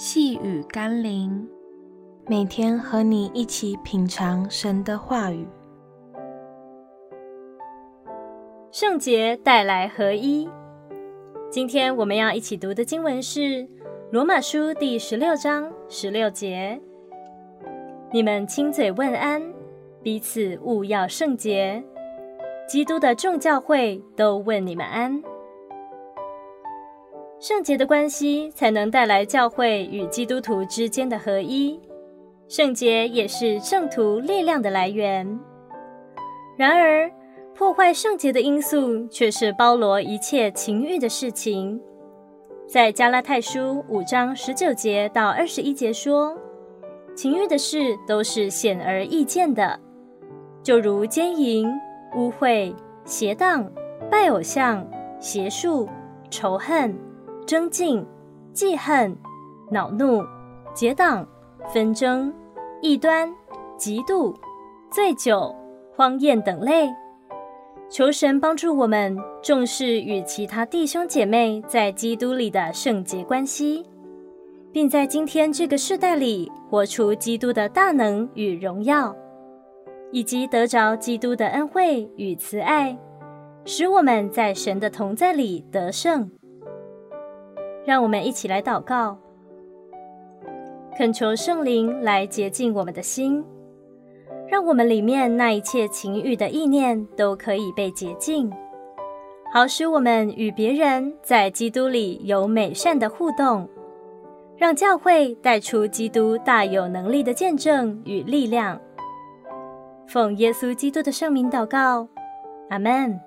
[0.00, 1.44] 细雨甘霖，
[2.28, 5.44] 每天和你一起品尝神的话语。
[8.70, 10.48] 圣洁带来合一。
[11.50, 13.40] 今天我们要一起读的经文是
[14.12, 16.80] 《罗马书》第十六章十六节
[18.14, 19.42] ：“你们亲嘴问安，
[20.00, 21.82] 彼此勿要圣洁。
[22.68, 25.20] 基督的众教会都问你们安。”
[27.40, 31.78] 圣洁的关系才能带来教会与基督徒之间的合一，
[32.48, 35.38] 圣洁也是圣徒力量的来源。
[36.56, 37.08] 然而，
[37.54, 41.80] 破坏圣洁的因素却是包罗一切情欲的事情。
[42.66, 46.36] 在加拉太书五章十九节到二十一节说，
[47.14, 49.78] 情欲的事都是显而易见的，
[50.60, 51.70] 就如奸淫、
[52.16, 52.74] 污秽、
[53.04, 53.70] 邪荡、
[54.10, 54.84] 拜偶像、
[55.20, 55.88] 邪术、
[56.28, 56.98] 仇恨。
[57.48, 58.06] 争竞、
[58.52, 59.16] 记恨、
[59.70, 60.22] 恼怒、
[60.74, 61.26] 结党、
[61.72, 62.30] 纷争、
[62.82, 63.26] 异端、
[63.78, 64.36] 嫉妒、
[64.90, 65.56] 醉酒、
[65.96, 66.90] 荒宴等类，
[67.88, 73.82] 求神帮助我们重视与其他弟兄姐妹在基督里的圣洁关系，
[74.70, 79.16] 并在今天这个世代里活出基督的大能与荣耀，
[80.12, 82.94] 以及得着基督的恩惠与慈爱，
[83.64, 86.30] 使我们在神的同在里得胜。
[87.88, 89.16] 让我们一起来祷告，
[90.94, 93.42] 恳求圣灵来洁净我们的心，
[94.46, 98.52] 让我们里面那一切情欲的意念都可以被洁净，
[99.54, 103.66] 好使我们与别人在基督里有美善的互动，
[104.58, 108.78] 让教会带出基督大有能力的见证与力量。
[110.06, 112.06] 奉耶稣基督的圣名祷告，
[112.68, 113.18] 阿门。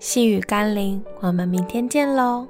[0.00, 2.46] 细雨甘霖，我们明天见喽。